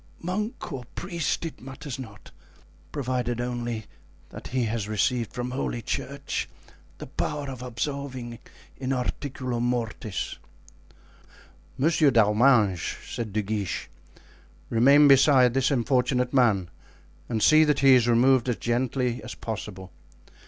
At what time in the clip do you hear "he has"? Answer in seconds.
4.47-4.87